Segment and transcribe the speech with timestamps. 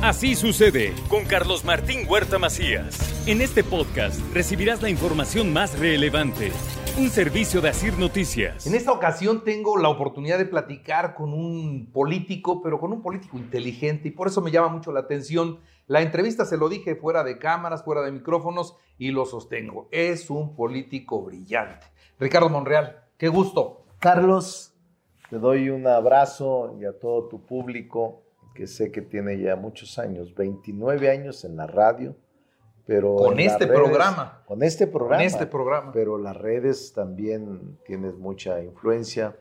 [0.00, 3.26] Así sucede con Carlos Martín Huerta Macías.
[3.26, 6.52] En este podcast recibirás la información más relevante.
[6.96, 8.68] Un servicio de Asir Noticias.
[8.68, 13.38] En esta ocasión tengo la oportunidad de platicar con un político, pero con un político
[13.38, 15.58] inteligente y por eso me llama mucho la atención.
[15.88, 19.88] La entrevista se lo dije fuera de cámaras, fuera de micrófonos y lo sostengo.
[19.90, 21.88] Es un político brillante.
[22.20, 23.84] Ricardo Monreal, qué gusto.
[23.98, 24.74] Carlos,
[25.28, 28.27] te doy un abrazo y a todo tu público
[28.58, 32.16] que sé que tiene ya muchos años, 29 años en la radio,
[32.84, 33.14] pero...
[33.14, 34.42] Con este programa.
[34.46, 35.18] Con este programa.
[35.18, 35.92] Con este programa.
[35.92, 39.36] Pero las redes también tienes mucha influencia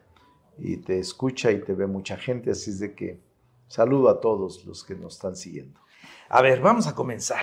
[0.60, 3.20] y te escucha y te ve mucha gente, así es de que
[3.68, 5.80] saludo a todos los que nos están siguiendo.
[6.30, 7.42] A ver, vamos a comenzar.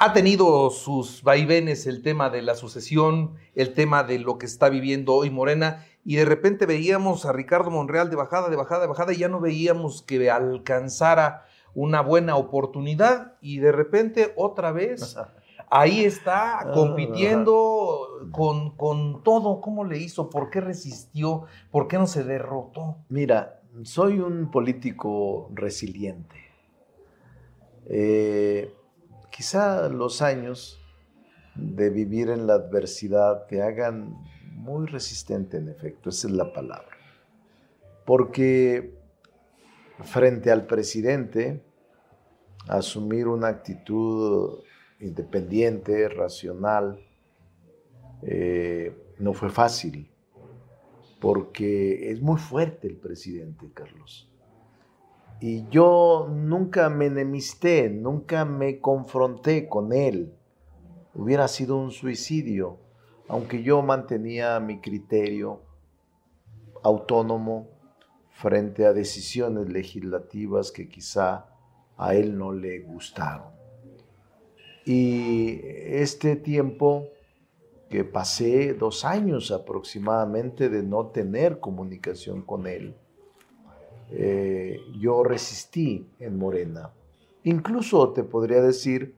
[0.00, 4.68] Ha tenido sus vaivenes el tema de la sucesión, el tema de lo que está
[4.68, 8.86] viviendo hoy Morena, y de repente veíamos a Ricardo Monreal de bajada, de bajada, de
[8.86, 15.16] bajada, y ya no veíamos que alcanzara una buena oportunidad, y de repente otra vez
[15.68, 19.60] ahí está compitiendo con, con todo.
[19.60, 20.30] ¿Cómo le hizo?
[20.30, 21.46] ¿Por qué resistió?
[21.72, 22.98] ¿Por qué no se derrotó?
[23.08, 26.36] Mira, soy un político resiliente.
[27.86, 28.77] Eh,
[29.38, 30.80] quizá los años
[31.54, 34.16] de vivir en la adversidad te hagan
[34.56, 36.96] muy resistente, en efecto, esa es la palabra.
[38.04, 38.98] Porque
[40.02, 41.62] frente al presidente,
[42.66, 44.58] asumir una actitud
[44.98, 47.00] independiente, racional,
[48.22, 50.10] eh, no fue fácil,
[51.20, 54.28] porque es muy fuerte el presidente, Carlos.
[55.40, 60.34] Y yo nunca me enemisté, nunca me confronté con él.
[61.14, 62.78] Hubiera sido un suicidio,
[63.28, 65.62] aunque yo mantenía mi criterio
[66.82, 67.68] autónomo
[68.30, 71.46] frente a decisiones legislativas que quizá
[71.96, 73.48] a él no le gustaron.
[74.84, 77.08] Y este tiempo
[77.90, 82.96] que pasé dos años aproximadamente de no tener comunicación con él,
[84.10, 86.92] eh, yo resistí en Morena.
[87.44, 89.14] Incluso te podría decir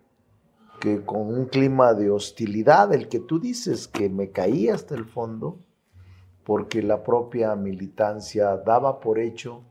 [0.81, 5.05] que con un clima de hostilidad, el que tú dices que me caí hasta el
[5.05, 5.59] fondo,
[6.45, 9.63] porque la propia militancia daba por hecho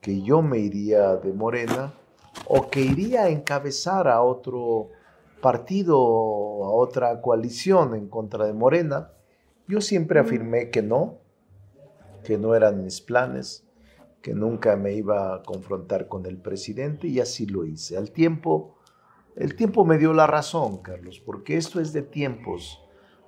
[0.00, 1.94] que yo me iría de Morena
[2.46, 4.90] o que iría a encabezar a otro
[5.40, 9.10] partido a otra coalición en contra de Morena.
[9.68, 11.18] Yo siempre afirmé que no,
[12.22, 13.63] que no eran mis planes,
[14.24, 17.98] que nunca me iba a confrontar con el presidente y así lo hice.
[17.98, 18.78] Al tiempo,
[19.36, 22.82] el tiempo me dio la razón, Carlos, porque esto es de tiempos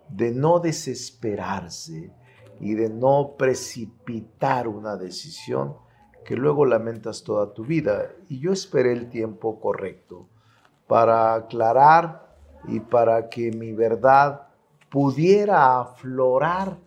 [0.08, 2.14] de no desesperarse
[2.60, 5.76] y de no precipitar una decisión
[6.24, 8.12] que luego lamentas toda tu vida.
[8.30, 10.30] Y yo esperé el tiempo correcto
[10.86, 14.46] para aclarar y para que mi verdad
[14.88, 16.78] pudiera aflorar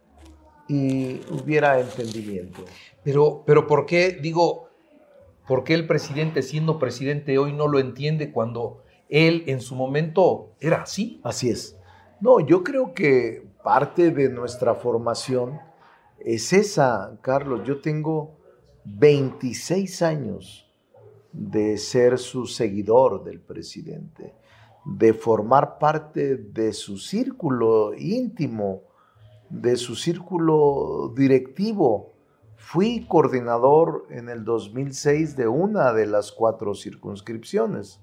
[0.69, 2.63] y hubiera entendimiento.
[3.03, 4.69] Pero, pero ¿por qué, digo,
[5.47, 10.53] por qué el presidente siendo presidente hoy no lo entiende cuando él en su momento
[10.61, 11.19] era así?
[11.23, 11.75] Así es.
[12.21, 15.59] No, yo creo que parte de nuestra formación
[16.19, 17.61] es esa, Carlos.
[17.65, 18.37] Yo tengo
[18.85, 20.69] 26 años
[21.31, 24.35] de ser su seguidor del presidente,
[24.85, 28.83] de formar parte de su círculo íntimo,
[29.49, 32.13] de su círculo directivo.
[32.55, 37.99] Fui coordinador en el 2006 de una de las cuatro circunscripciones,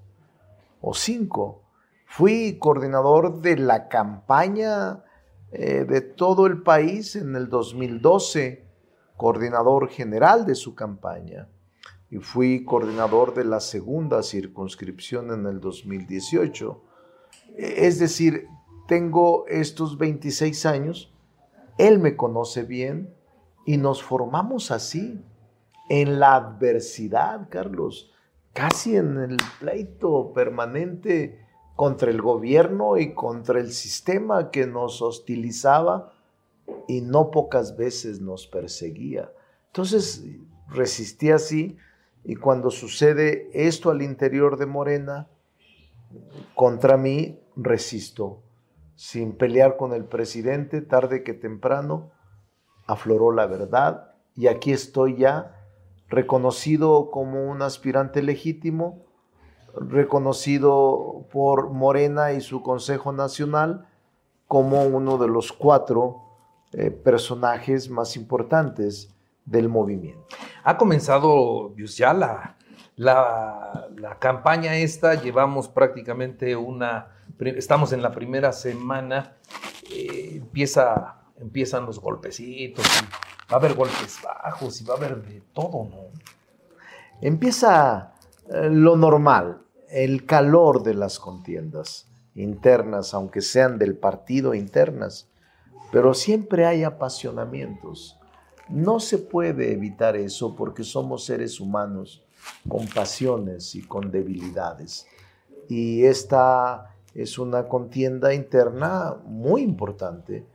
[0.81, 1.63] o cinco.
[2.05, 5.03] Fui coordinador de la campaña
[5.51, 8.65] eh, de todo el país en el 2012,
[9.15, 11.47] coordinador general de su campaña.
[12.09, 16.81] Y fui coordinador de la segunda circunscripción en el 2018.
[17.57, 18.47] Es decir,
[18.87, 21.13] tengo estos 26 años
[21.77, 23.13] él me conoce bien
[23.65, 25.21] y nos formamos así,
[25.89, 28.11] en la adversidad, Carlos,
[28.53, 36.13] casi en el pleito permanente contra el gobierno y contra el sistema que nos hostilizaba
[36.87, 39.31] y no pocas veces nos perseguía.
[39.67, 40.25] Entonces
[40.69, 41.77] resistí así
[42.23, 45.27] y cuando sucede esto al interior de Morena,
[46.55, 48.41] contra mí resisto
[48.97, 52.11] sin pelear con el presidente, tarde que temprano,
[52.87, 55.55] afloró la verdad y aquí estoy ya
[56.09, 59.05] reconocido como un aspirante legítimo,
[59.75, 63.87] reconocido por Morena y su Consejo Nacional
[64.47, 66.23] como uno de los cuatro
[66.73, 69.15] eh, personajes más importantes
[69.45, 70.25] del movimiento.
[70.63, 72.57] Ha comenzado pues, ya la,
[72.95, 79.37] la, campaña esta, llevamos prácticamente una, estamos en la primera semana,
[79.91, 82.85] eh, empieza, empiezan los golpecitos,
[83.51, 86.07] va a haber golpes bajos y va a haber de todo, ¿no?
[87.21, 88.13] Empieza
[88.49, 95.29] eh, lo normal, el calor de las contiendas internas, aunque sean del partido internas,
[95.91, 98.19] pero siempre hay apasionamientos.
[98.69, 102.23] No se puede evitar eso porque somos seres humanos
[102.67, 105.07] con pasiones y con debilidades.
[105.69, 110.45] Y esta es una contienda interna muy importante.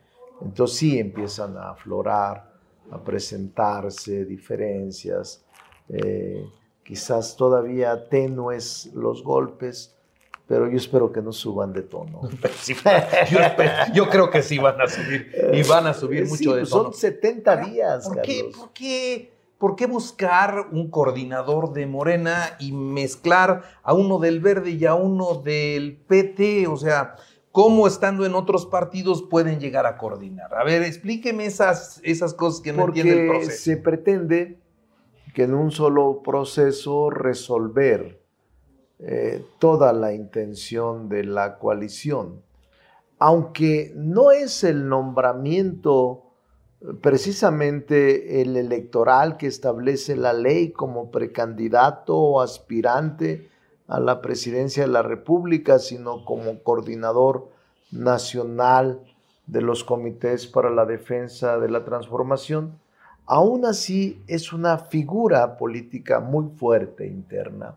[0.41, 2.53] Entonces sí empiezan a aflorar,
[2.91, 5.45] a presentarse diferencias,
[5.89, 6.47] eh,
[6.85, 9.97] quizás todavía tenues los golpes,
[10.47, 12.21] pero yo espero que no suban de tono.
[13.95, 16.85] yo, creo que sí van a subir, y van a subir mucho de tono.
[16.85, 18.09] Son 70 días.
[18.09, 19.32] ¿Por qué, ¿Por qué?
[19.63, 24.97] ¿Por qué buscar un coordinador de Morena y mezclar a uno del Verde y a
[24.97, 26.67] uno del PT?
[26.67, 27.15] O sea,
[27.53, 30.53] ¿cómo estando en otros partidos pueden llegar a coordinar?
[30.53, 33.63] A ver, explíqueme esas, esas cosas que no entiende el proceso.
[33.63, 34.59] Se pretende
[35.33, 38.21] que en un solo proceso resolver
[38.99, 42.43] eh, toda la intención de la coalición.
[43.21, 46.22] Aunque no es el nombramiento
[47.01, 53.49] precisamente el electoral que establece la ley como precandidato o aspirante
[53.87, 57.51] a la presidencia de la República, sino como coordinador
[57.91, 59.01] nacional
[59.47, 62.79] de los comités para la defensa de la transformación,
[63.27, 67.77] aún así es una figura política muy fuerte interna.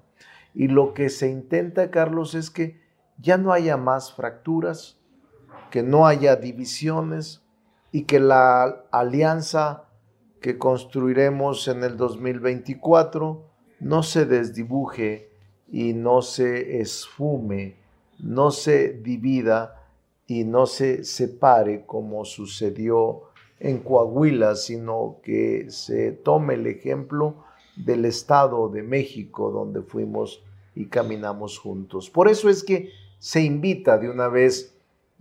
[0.54, 2.80] Y lo que se intenta, Carlos, es que
[3.20, 4.98] ya no haya más fracturas,
[5.70, 7.45] que no haya divisiones
[7.96, 9.86] y que la alianza
[10.42, 13.46] que construiremos en el 2024
[13.80, 15.30] no se desdibuje
[15.72, 17.78] y no se esfume,
[18.20, 19.88] no se divida
[20.28, 23.30] y no se separe como sucedió
[23.62, 27.46] en Coahuila, sino que se tome el ejemplo
[27.78, 30.44] del Estado de México donde fuimos
[30.76, 32.10] y caminamos juntos.
[32.10, 32.90] Por eso es que
[33.20, 34.76] se invita de una vez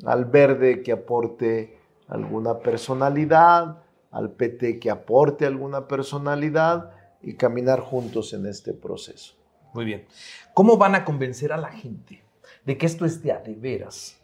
[0.05, 1.74] al verde que aporte
[2.09, 3.79] alguna personalidad,
[4.11, 9.35] al PT que aporte alguna personalidad y caminar juntos en este proceso.
[9.73, 10.07] Muy bien.
[10.53, 12.23] ¿Cómo van a convencer a la gente
[12.65, 14.21] de que esto es de a de veras?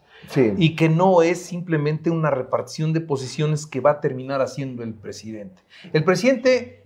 [0.57, 4.93] y que no es simplemente una repartición de posiciones que va a terminar haciendo el
[4.93, 5.61] presidente.
[5.93, 6.80] El presidente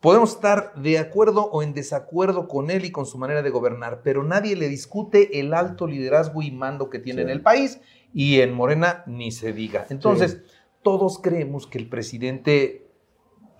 [0.00, 4.00] podemos estar de acuerdo o en desacuerdo con él y con su manera de gobernar,
[4.02, 7.80] pero nadie le discute el alto liderazgo y mando que tiene en el país
[8.12, 9.86] y en Morena ni se diga.
[9.90, 10.42] Entonces,
[10.82, 12.84] todos creemos que el presidente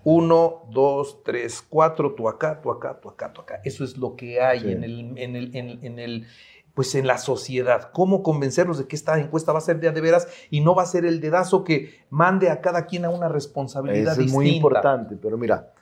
[0.05, 3.61] uno, dos, tres, cuatro, tú acá, tú acá, tú acá, tú acá.
[3.64, 6.26] Eso es lo que hay en el, en el, en el
[6.73, 7.90] pues en la sociedad.
[7.93, 10.85] ¿Cómo convencerlos de que esta encuesta va a ser de, de veras y no va
[10.85, 14.49] a ser el dedazo que mande a cada quien a una responsabilidad Eso es muy
[14.49, 15.73] importante, pero mira,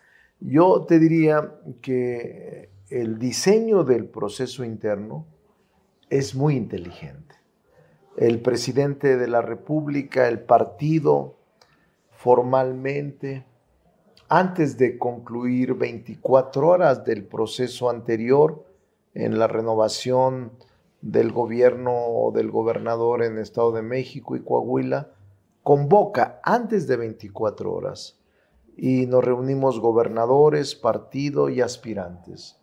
[0.41, 5.27] yo te diría que el diseño del proceso interno
[6.11, 7.35] es muy inteligente.
[8.17, 11.37] El presidente de la República, el partido,
[12.11, 13.45] formalmente,
[14.29, 18.65] antes de concluir 24 horas del proceso anterior
[19.15, 20.53] en la renovación
[21.01, 25.11] del gobierno del gobernador en Estado de México y Coahuila,
[25.63, 28.19] convoca antes de 24 horas
[28.77, 32.61] y nos reunimos gobernadores, partido y aspirantes.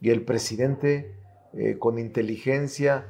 [0.00, 1.18] Y el presidente,
[1.54, 3.06] eh, con inteligencia,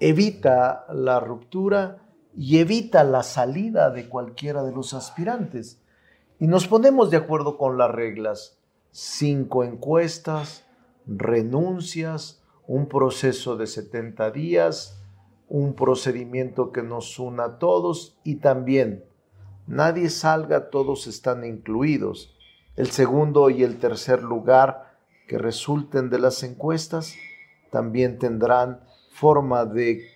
[0.00, 1.98] evita la ruptura
[2.34, 5.82] y evita la salida de cualquiera de los aspirantes.
[6.40, 8.58] Y nos ponemos de acuerdo con las reglas.
[8.90, 10.64] Cinco encuestas,
[11.06, 15.02] renuncias, un proceso de 70 días,
[15.48, 19.04] un procedimiento que nos una a todos y también
[19.66, 22.36] nadie salga, todos están incluidos.
[22.76, 24.96] El segundo y el tercer lugar
[25.28, 27.14] que resulten de las encuestas
[27.70, 28.80] también tendrán
[29.12, 30.06] forma de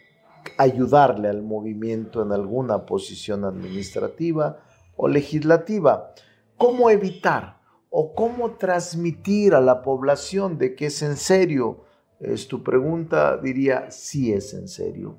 [0.58, 4.58] ayudarle al movimiento en alguna posición administrativa
[4.96, 6.12] o legislativa.
[6.56, 7.60] ¿Cómo evitar
[7.90, 11.86] o cómo transmitir a la población de que es en serio
[12.20, 15.18] es tu pregunta, diría, sí es en serio.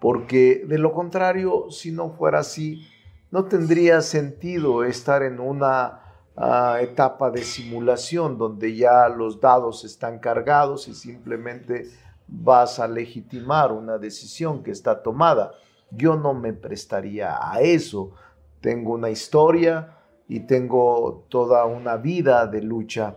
[0.00, 2.86] Porque de lo contrario, si no fuera así,
[3.30, 6.00] no tendría sentido estar en una
[6.36, 11.88] ah, etapa de simulación donde ya los dados están cargados y simplemente
[12.26, 15.52] vas a legitimar una decisión que está tomada.
[15.90, 18.12] Yo no me prestaría a eso.
[18.60, 19.94] Tengo una historia
[20.28, 23.16] y tengo toda una vida de lucha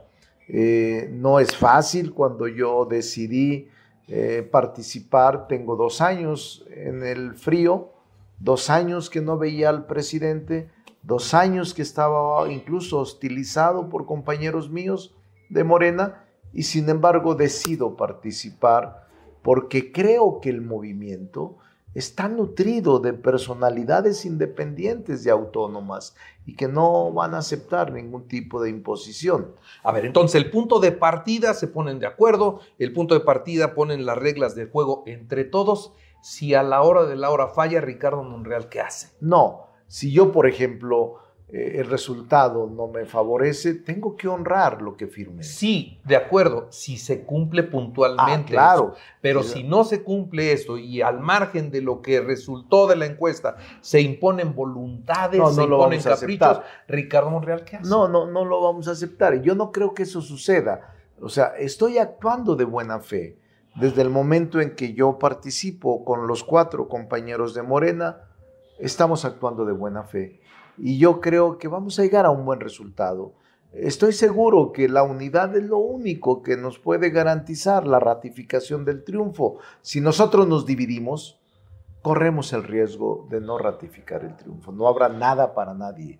[0.53, 3.70] Eh, no es fácil cuando yo decidí
[4.10, 7.94] eh, participar, tengo dos años en el frío,
[8.42, 10.70] dos años que no veía al presidente,
[11.04, 15.16] dos años que estaba incluso hostilizado por compañeros míos
[15.50, 19.08] de Morena y sin embargo decido participar
[19.42, 21.58] porque creo que el movimiento
[21.94, 28.62] está nutrido de personalidades independientes y autónomas y que no van a aceptar ningún tipo
[28.62, 29.56] de imposición.
[29.84, 33.74] A ver, entonces el punto de partida se ponen de acuerdo, el punto de partida
[33.74, 35.94] ponen las reglas del juego entre todos.
[36.22, 39.10] Si a la hora de la hora falla Ricardo Monreal, ¿qué hace?
[39.20, 41.18] No, si yo, por ejemplo,
[41.54, 45.44] eh, el resultado no me favorece, tengo que honrar lo que firme.
[45.44, 48.54] Sí, de acuerdo, si se cumple puntualmente.
[48.54, 48.94] Ah, claro.
[49.20, 53.06] Pero si no se cumple esto y al margen de lo que resultó de la
[53.06, 56.62] encuesta se imponen voluntades, no, no se imponen caprichos.
[56.88, 57.90] Ricardo Monreal, ¿qué hace?
[57.90, 59.42] No, no, no lo vamos a aceptar.
[59.42, 60.96] Yo no creo que eso suceda.
[61.20, 63.38] O sea, estoy actuando de buena fe.
[63.75, 68.22] Desde el momento en que yo participo con los cuatro compañeros de Morena,
[68.80, 70.42] estamos actuando de buena fe
[70.78, 73.34] y yo creo que vamos a llegar a un buen resultado.
[73.72, 79.04] Estoy seguro que la unidad es lo único que nos puede garantizar la ratificación del
[79.04, 79.60] triunfo.
[79.82, 81.40] Si nosotros nos dividimos,
[82.01, 84.74] corremos el riesgo de no ratificar el triunfo.
[84.74, 86.20] No habrá nada para nadie.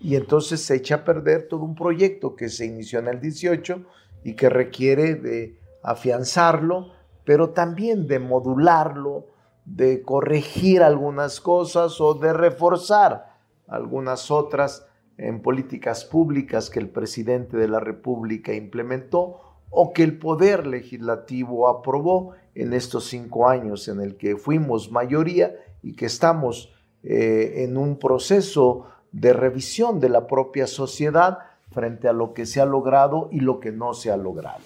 [0.00, 3.82] Y entonces se echa a perder todo un proyecto que se inició en el 18
[4.22, 6.92] y que requiere de afianzarlo,
[7.24, 9.26] pero también de modularlo,
[9.64, 13.34] de corregir algunas cosas o de reforzar
[13.68, 14.86] algunas otras
[15.16, 21.68] en políticas públicas que el presidente de la República implementó o que el Poder Legislativo
[21.68, 26.72] aprobó en estos cinco años en el que fuimos mayoría y que estamos
[27.02, 31.38] eh, en un proceso de revisión de la propia sociedad
[31.70, 34.62] frente a lo que se ha logrado y lo que no se ha logrado.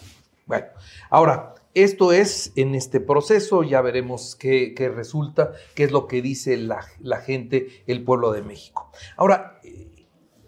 [0.49, 0.67] Bueno,
[1.11, 6.23] ahora, esto es en este proceso, ya veremos qué, qué resulta, qué es lo que
[6.23, 8.91] dice la, la, gente, el pueblo de México.
[9.19, 9.61] Ahora,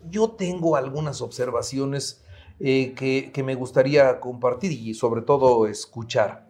[0.08, 2.24] yo tengo algunas observaciones
[2.60, 6.48] eh, que, que, me gustaría compartir y sobre todo escuchar.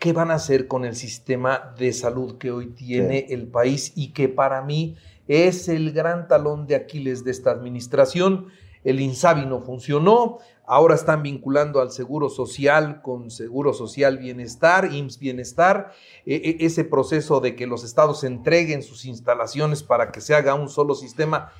[0.00, 3.34] ¿Qué van a hacer con el sistema de salud que hoy tiene sí.
[3.34, 4.96] el país y que para mí
[5.26, 8.46] es el gran talón de Aquiles de esta administración?
[8.84, 15.18] El INSABI no funcionó, ahora están vinculando al Seguro Social con Seguro Social Bienestar, IMSS
[15.18, 15.92] Bienestar,
[16.26, 20.68] e ese proceso de que los estados entreguen sus instalaciones para que se haga un
[20.68, 21.50] solo sistema,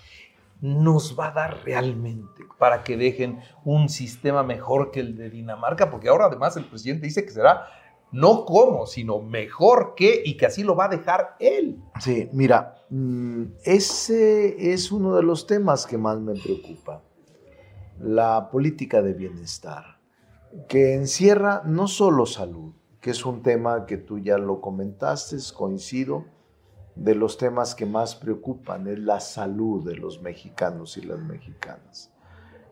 [0.60, 5.90] nos va a dar realmente para que dejen un sistema mejor que el de Dinamarca,
[5.90, 7.66] porque ahora además el presidente dice que será
[8.10, 11.78] no como, sino mejor que y que así lo va a dejar él.
[12.00, 17.02] Sí, mira, mm, ese es uno de los temas que más me preocupa
[18.00, 19.99] la política de bienestar,
[20.69, 26.25] que encierra no solo salud, que es un tema que tú ya lo comentaste, coincido,
[26.95, 32.12] de los temas que más preocupan es la salud de los mexicanos y las mexicanas.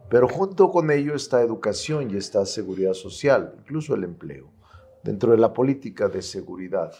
[0.08, 4.50] Pero junto con ello está educación y está seguridad social, incluso el empleo,
[5.02, 6.92] dentro de la política de seguridad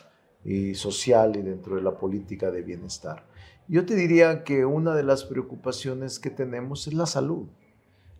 [0.44, 3.24] y social y dentro de la política de bienestar.
[3.68, 7.48] Yo te diría que una de las preocupaciones que tenemos es la salud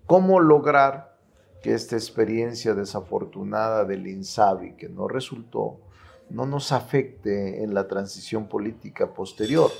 [0.07, 1.17] cómo lograr
[1.63, 5.81] que esta experiencia desafortunada del INSABI, que no resultó,
[6.31, 9.71] no nos afecte en la transición política posterior.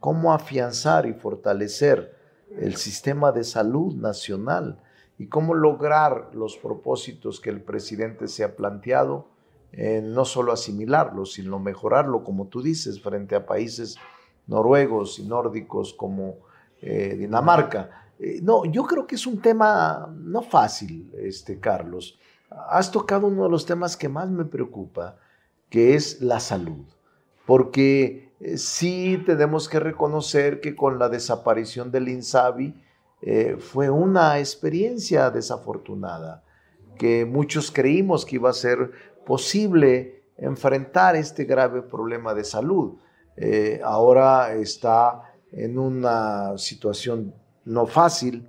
[0.00, 2.16] Cómo afianzar y fortalecer
[2.58, 4.80] el sistema de salud nacional
[5.18, 9.28] y cómo lograr los propósitos que el presidente se ha planteado,
[10.02, 13.96] no solo asimilarlo, sino mejorarlo, como tú dices, frente a países
[14.46, 16.36] noruegos y nórdicos como
[16.82, 22.18] eh, Dinamarca eh, no, yo creo que es un tema no fácil, este, Carlos.
[22.50, 25.16] Has tocado uno de los temas que más me preocupa,
[25.68, 26.84] que es la salud.
[27.46, 32.74] Porque eh, sí tenemos que reconocer que con la desaparición del INSABI
[33.22, 36.44] eh, fue una experiencia desafortunada,
[36.98, 38.92] que muchos creímos que iba a ser
[39.26, 42.98] posible enfrentar este grave problema de salud.
[43.82, 47.32] Ahora está en una situación
[47.64, 48.48] no fácil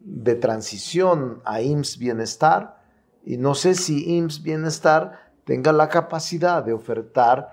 [0.00, 2.82] de transición a IMSS Bienestar
[3.24, 7.52] y no sé si IMSS Bienestar tenga la capacidad de ofertar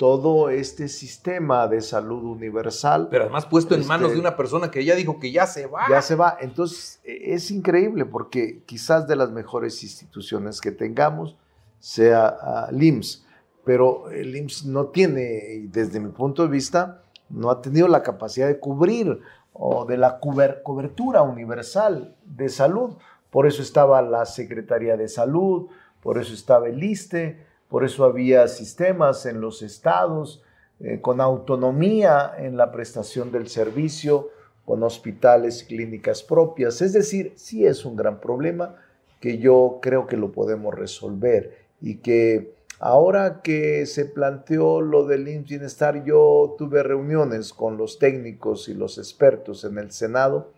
[0.00, 3.08] todo este sistema de salud universal.
[3.10, 5.66] Pero además puesto en este, manos de una persona que ya dijo que ya se
[5.66, 5.82] va.
[5.90, 6.38] Ya se va.
[6.40, 11.36] Entonces e, es increíble porque quizás de las mejores instituciones que tengamos
[11.80, 12.34] sea
[12.70, 13.26] uh, el IMSS,
[13.62, 18.46] pero el IMSS no tiene, desde mi punto de vista, no ha tenido la capacidad
[18.46, 19.20] de cubrir
[19.52, 22.96] o de la cobertura universal de salud,
[23.30, 25.68] Por eso estaba la Secretaría de Salud,
[26.02, 27.38] por eso estaba el ISTE,
[27.68, 30.42] por eso había sistemas en los estados
[30.80, 34.30] eh, con autonomía en la prestación del servicio,
[34.64, 36.80] con hospitales clínicas propias.
[36.82, 38.76] Es decir, sí es un gran problema
[39.20, 45.28] que yo creo que lo podemos resolver y que ahora que se planteó lo del
[45.28, 50.52] IMSS Bienestar, yo tuve reuniones con los técnicos y los expertos en el Senado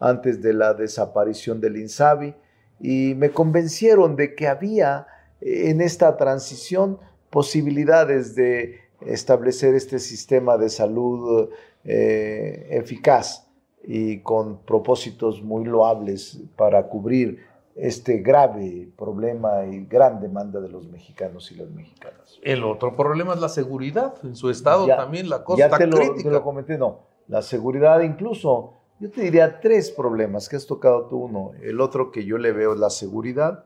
[0.00, 2.34] antes de la desaparición del INSABI
[2.80, 5.06] y me convencieron de que había
[5.40, 6.98] eh, en esta transición
[7.30, 11.50] posibilidades de establecer este sistema de salud
[11.84, 13.46] eh, eficaz
[13.84, 17.47] y con propósitos muy loables para cubrir
[17.78, 22.38] este grave problema y gran demanda de los mexicanos y las mexicanas.
[22.42, 24.14] El otro problema es la seguridad.
[24.24, 27.06] En su estado también la cosa ya te Lo, te lo comenté, no.
[27.28, 31.52] La seguridad incluso, yo te diría tres problemas que has tocado tú uno.
[31.62, 33.64] El otro que yo le veo es la seguridad.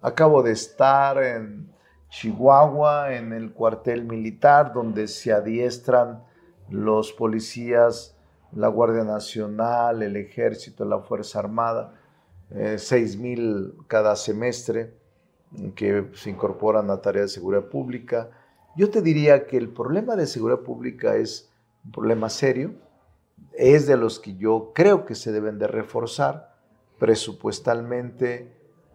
[0.00, 1.72] Acabo de estar en
[2.10, 6.22] Chihuahua, en el cuartel militar, donde se adiestran
[6.70, 8.16] los policías,
[8.52, 11.94] la Guardia Nacional, el Ejército, la Fuerza Armada
[12.54, 14.94] eh, 6 mil cada semestre
[15.74, 18.30] que se incorporan a tareas de seguridad pública.
[18.76, 21.50] Yo te diría que el problema de seguridad pública es
[21.84, 22.74] un problema serio,
[23.52, 26.54] es de los que yo creo que se deben de reforzar
[26.98, 28.52] presupuestalmente,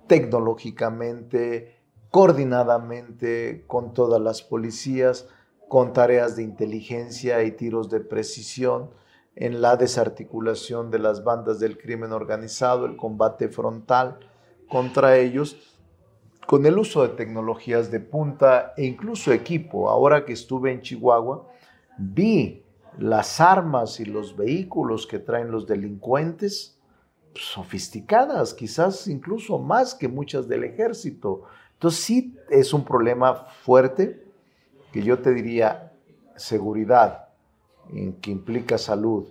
[0.07, 1.75] tecnológicamente,
[2.09, 5.27] coordinadamente con todas las policías,
[5.67, 8.89] con tareas de inteligencia y tiros de precisión
[9.39, 14.17] en la desarticulación de las bandas del crimen organizado, el combate frontal
[14.67, 15.77] contra ellos,
[16.47, 19.91] con el uso de tecnologías de punta e incluso equipo.
[19.91, 21.47] Ahora que estuve en Chihuahua,
[21.99, 22.63] vi
[22.97, 26.79] las armas y los vehículos que traen los delincuentes
[27.35, 31.43] sofisticadas, quizás incluso más que muchas del ejército.
[31.73, 34.25] Entonces sí es un problema fuerte
[34.91, 35.93] que yo te diría
[36.35, 37.27] seguridad,
[38.21, 39.29] que implica salud,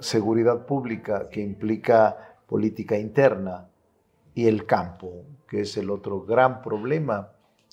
[0.00, 3.68] seguridad pública, que implica política interna,
[4.34, 7.32] y el campo, que es el otro gran problema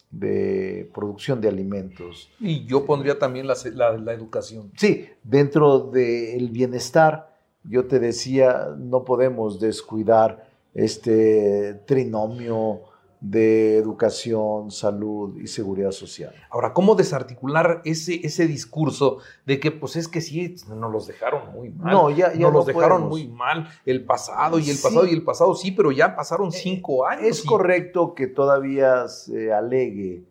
[0.09, 2.31] de producción de alimentos.
[2.39, 3.55] Y yo pondría también la,
[3.97, 4.71] la educación.
[4.75, 12.81] Sí, dentro del bienestar, yo te decía, no podemos descuidar este trinomio
[13.21, 16.33] de educación, salud y seguridad social.
[16.49, 21.51] Ahora, ¿cómo desarticular ese, ese discurso de que pues es que sí, nos los dejaron
[21.53, 21.93] muy mal?
[21.93, 25.23] No, ya, ya nos los dejaron muy mal el pasado y el pasado y el
[25.23, 27.25] pasado, sí, pero ya pasaron eh, cinco años.
[27.25, 30.23] Es correcto que todavía se alegue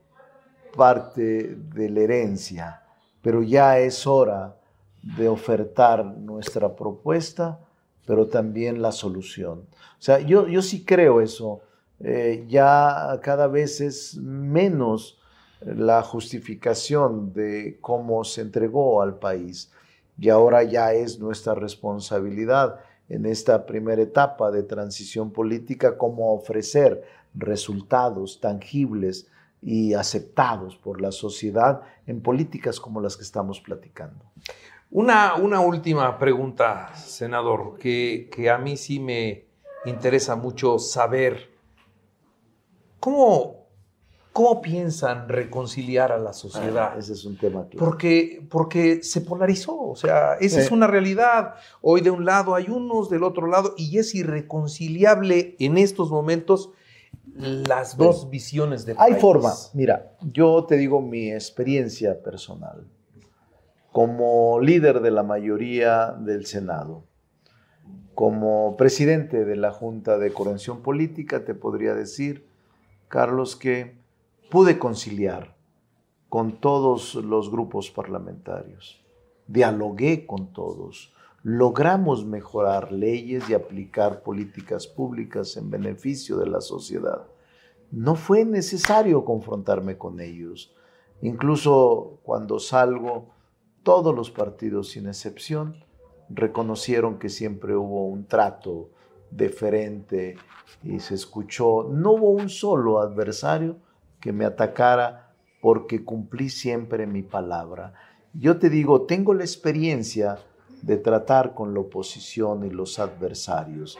[0.76, 2.82] parte de la herencia,
[3.22, 4.56] pero ya es hora
[5.02, 7.60] de ofertar nuestra propuesta,
[8.06, 9.66] pero también la solución.
[9.98, 11.60] O sea, yo, yo sí creo eso
[12.00, 15.18] eh, ya cada vez es menos
[15.60, 19.70] la justificación de cómo se entregó al país
[20.18, 27.04] y ahora ya es nuestra responsabilidad en esta primera etapa de transición política cómo ofrecer
[27.34, 29.26] resultados tangibles
[29.60, 34.24] y aceptados por la sociedad en políticas como las que estamos platicando.
[34.90, 39.46] Una, una última pregunta, senador, que, que a mí sí me
[39.86, 41.53] interesa mucho saber
[43.04, 43.66] ¿Cómo,
[44.32, 46.92] ¿Cómo piensan reconciliar a la sociedad?
[46.94, 47.84] Ah, ese es un tema claro.
[47.84, 51.52] Porque, porque se polarizó, o sea, esa es una realidad.
[51.82, 56.70] Hoy de un lado hay unos, del otro lado, y es irreconciliable en estos momentos
[57.34, 62.86] las dos visiones de Hay forma, mira, yo te digo mi experiencia personal.
[63.92, 67.04] Como líder de la mayoría del Senado,
[68.14, 72.53] como presidente de la Junta de Coordinación Política, te podría decir
[73.14, 73.96] Carlos, que
[74.50, 75.56] pude conciliar
[76.28, 79.04] con todos los grupos parlamentarios,
[79.46, 87.28] dialogué con todos, logramos mejorar leyes y aplicar políticas públicas en beneficio de la sociedad.
[87.92, 90.74] No fue necesario confrontarme con ellos.
[91.22, 93.28] Incluso cuando salgo,
[93.84, 95.84] todos los partidos, sin excepción,
[96.28, 98.90] reconocieron que siempre hubo un trato
[99.36, 100.36] deferente
[100.82, 101.88] y se escuchó.
[101.90, 103.76] No hubo un solo adversario
[104.20, 107.94] que me atacara porque cumplí siempre mi palabra.
[108.32, 110.38] Yo te digo, tengo la experiencia
[110.82, 113.98] de tratar con la oposición y los adversarios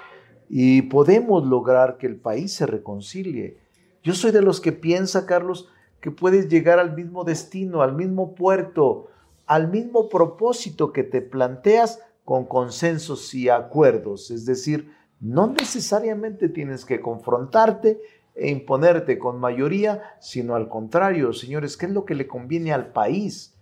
[0.49, 3.59] y podemos lograr que el país se reconcilie.
[4.03, 5.69] Yo soy de los que piensa, Carlos,
[6.01, 9.09] que puedes llegar al mismo destino, al mismo puerto,
[9.47, 16.85] al mismo propósito que te planteas con consensos y acuerdos, es decir, No necesariamente tienes
[16.85, 18.01] que confrontarte
[18.35, 22.93] e imponerte con mayoría, sino al contrario, señores, ¿qué es lo que le conviene al
[22.93, 23.57] país?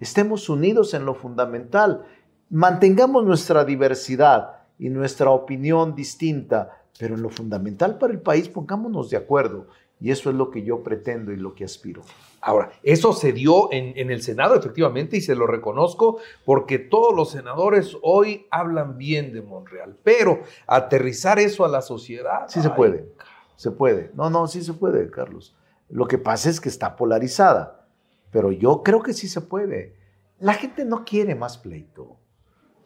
[0.00, 2.06] Estemos unidos en lo fundamental,
[2.50, 9.10] mantengamos nuestra diversidad y nuestra opinión distinta, pero en lo fundamental para el país pongámonos
[9.10, 9.66] de acuerdo.
[10.00, 12.02] Y eso es lo que yo pretendo y lo que aspiro.
[12.40, 17.30] Ahora, eso se dio en, el Senado, efectivamente, y se lo reconozco, porque todos los
[17.30, 22.46] senadores hoy hablan bien de Monreal, pero aterrizar eso a la sociedad.
[22.48, 23.08] Sí se puede,
[23.56, 24.10] se puede.
[24.14, 25.56] No, no, sí se puede, Carlos.
[25.88, 27.86] Lo que pasa es que está polarizada,
[28.30, 29.96] pero yo creo que sí se puede.
[30.38, 32.16] La gente no quiere más pleito,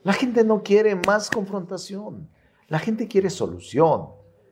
[0.05, 2.29] la gente no quiere más confrontación,
[2.69, 4.11] la gente quiere solución,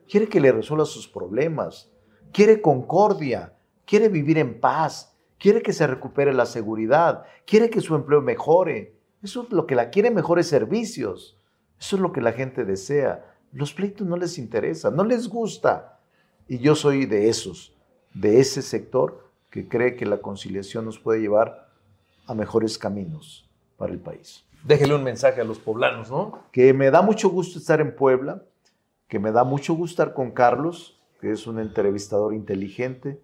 [0.09, 1.91] quiere que le resuelva sus problemas
[2.31, 3.53] quiere concordia,
[3.85, 8.95] quiere vivir en paz, quiere que se recupere la seguridad, quiere que su empleo mejore.
[9.23, 11.37] Eso es lo que la quiere mejores servicios.
[11.79, 13.35] Eso es lo que la gente desea.
[13.51, 15.99] Los pleitos no les interesa, no les gusta.
[16.47, 17.73] Y yo soy de esos,
[18.13, 21.71] de ese sector que cree que la conciliación nos puede llevar
[22.25, 24.46] a mejores caminos para el país.
[24.63, 26.39] Déjele un mensaje a los poblanos, ¿no?
[26.51, 28.43] Que me da mucho gusto estar en Puebla,
[29.07, 33.21] que me da mucho gusto estar con Carlos, que es un entrevistador inteligente.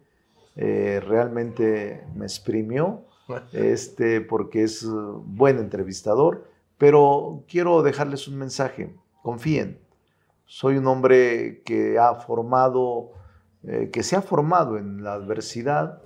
[0.56, 3.06] Eh, realmente me exprimió
[3.54, 8.96] este, porque es buen entrevistador, pero quiero dejarles un mensaje.
[9.22, 9.80] Confíen.
[10.46, 13.14] Soy un hombre que ha formado,
[13.64, 16.02] eh, que se ha formado en la adversidad,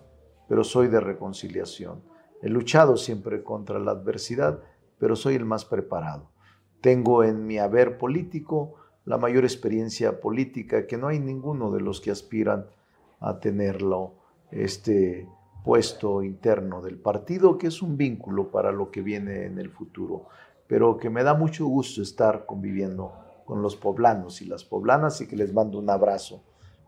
[0.48, 2.02] pero soy de reconciliación.
[2.42, 4.62] He luchado siempre contra la adversidad,
[5.00, 6.30] pero soy el más preparado.
[6.82, 12.02] Tengo en mi haber político la mayor experiencia política, que no hay ninguno de los
[12.02, 12.68] que aspiran
[13.20, 14.16] a tenerlo,
[14.52, 15.28] este
[15.64, 20.28] puesto interno del partido, que es un vínculo para lo que viene en el futuro,
[20.68, 23.14] pero que me da mucho gusto estar conviviendo
[23.46, 26.44] con los poblanos y las poblanas y que les mando un abrazo,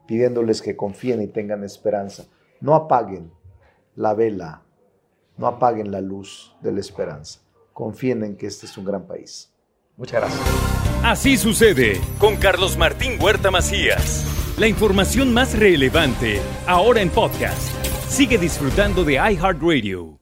[0.05, 2.25] pidiéndoles que confíen y tengan esperanza.
[2.61, 3.31] No apaguen
[3.95, 4.63] la vela,
[5.37, 7.39] no apaguen la luz de la esperanza.
[7.79, 9.53] Confíen en que este es un gran país.
[9.95, 10.41] Muchas gracias.
[11.01, 14.25] Así sucede con Carlos Martín Huerta Macías.
[14.57, 17.71] La información más relevante, ahora en podcast.
[18.09, 20.18] Sigue disfrutando de iHeartRadio.